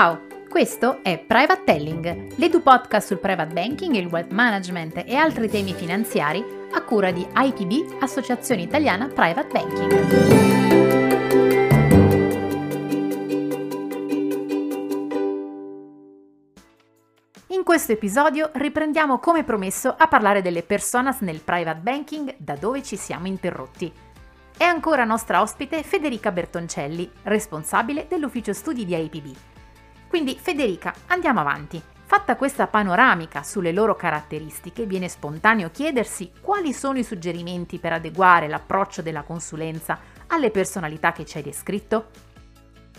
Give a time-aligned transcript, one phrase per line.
[0.00, 5.46] Ciao, questo è Private Telling, l'edu podcast sul private banking, il wealth management e altri
[5.50, 6.42] temi finanziari
[6.72, 9.92] a cura di IPB, Associazione Italiana Private Banking.
[17.48, 22.82] In questo episodio riprendiamo come promesso a parlare delle personas nel private banking da dove
[22.82, 23.92] ci siamo interrotti.
[24.56, 29.36] È ancora nostra ospite Federica Bertoncelli, responsabile dell'ufficio studi di IPB.
[30.10, 31.80] Quindi Federica, andiamo avanti.
[32.04, 38.48] Fatta questa panoramica sulle loro caratteristiche, viene spontaneo chiedersi quali sono i suggerimenti per adeguare
[38.48, 42.08] l'approccio della consulenza alle personalità che ci hai descritto?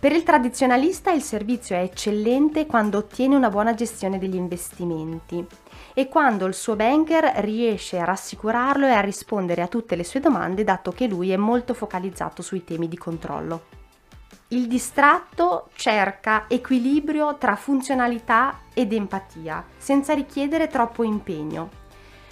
[0.00, 5.46] Per il tradizionalista il servizio è eccellente quando ottiene una buona gestione degli investimenti
[5.94, 10.18] e quando il suo banker riesce a rassicurarlo e a rispondere a tutte le sue
[10.18, 13.85] domande dato che lui è molto focalizzato sui temi di controllo.
[14.50, 21.68] Il distratto cerca equilibrio tra funzionalità ed empatia, senza richiedere troppo impegno.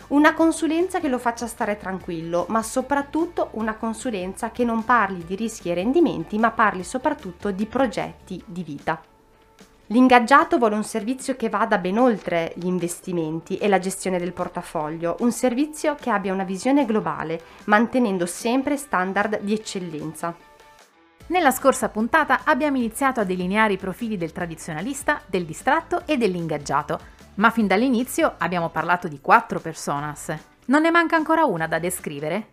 [0.09, 5.35] Una consulenza che lo faccia stare tranquillo, ma soprattutto una consulenza che non parli di
[5.35, 9.03] rischi e rendimenti, ma parli soprattutto di progetti di vita.
[9.89, 15.17] L'ingaggiato vuole un servizio che vada ben oltre gli investimenti e la gestione del portafoglio,
[15.19, 20.53] un servizio che abbia una visione globale, mantenendo sempre standard di eccellenza.
[21.27, 27.01] Nella scorsa puntata abbiamo iniziato a delineare i profili del tradizionalista, del distratto e dell'ingaggiato,
[27.37, 30.37] ma fin dall'inizio abbiamo parlato di quattro personas.
[30.67, 32.49] Non ne manca ancora una da descrivere?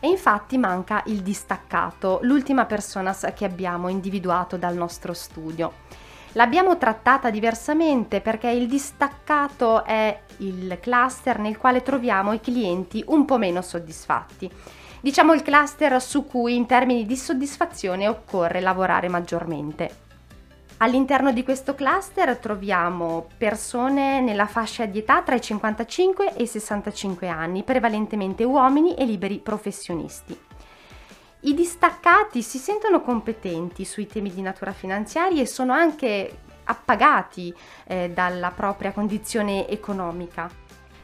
[0.00, 5.72] E infatti manca il distaccato, l'ultima personas che abbiamo individuato dal nostro studio.
[6.32, 13.24] L'abbiamo trattata diversamente perché il distaccato è il cluster nel quale troviamo i clienti un
[13.24, 14.52] po' meno soddisfatti
[15.00, 20.04] diciamo il cluster su cui in termini di soddisfazione occorre lavorare maggiormente.
[20.78, 26.46] All'interno di questo cluster troviamo persone nella fascia di età tra i 55 e i
[26.46, 30.38] 65 anni, prevalentemente uomini e liberi professionisti.
[31.40, 37.54] I distaccati si sentono competenti sui temi di natura finanziaria e sono anche appagati
[37.86, 40.50] eh, dalla propria condizione economica.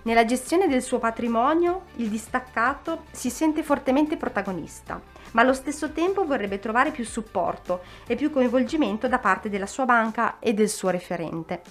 [0.04, 6.26] Nella gestione del suo patrimonio il distaccato si sente fortemente protagonista, ma allo stesso tempo
[6.26, 10.90] vorrebbe trovare più supporto e più coinvolgimento da parte della sua banca e del suo
[10.90, 11.62] referente.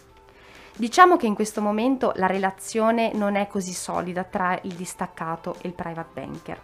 [0.78, 5.68] Diciamo che in questo momento la relazione non è così solida tra il distaccato e
[5.68, 6.62] il private banker.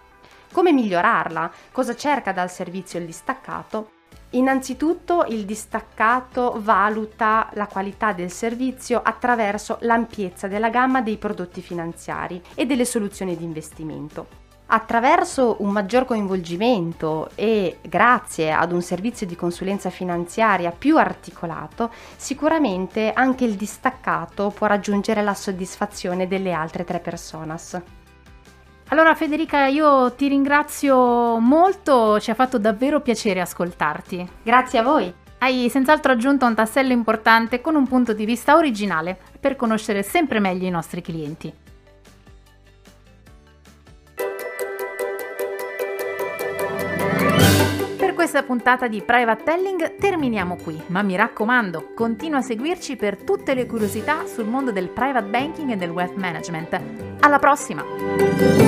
[0.53, 1.51] Come migliorarla?
[1.73, 3.96] Cosa cerca dal servizio il distaccato?
[4.31, 12.41] Innanzitutto il distaccato valuta la qualità del servizio attraverso l'ampiezza della gamma dei prodotti finanziari
[12.53, 14.45] e delle soluzioni di investimento.
[14.69, 23.13] Attraverso un maggior coinvolgimento e grazie ad un servizio di consulenza finanziaria più articolato, sicuramente
[23.13, 27.81] anche il distaccato può raggiungere la soddisfazione delle altre tre personas.
[28.89, 34.25] Allora Federica, io ti ringrazio molto, ci ha fatto davvero piacere ascoltarti.
[34.41, 35.13] Grazie a voi.
[35.39, 40.39] Hai senz'altro aggiunto un tassello importante con un punto di vista originale per conoscere sempre
[40.39, 41.53] meglio i nostri clienti.
[47.97, 53.21] Per questa puntata di Private Telling terminiamo qui, ma mi raccomando, continua a seguirci per
[53.21, 56.81] tutte le curiosità sul mondo del private banking e del wealth management.
[57.19, 58.66] Alla prossima!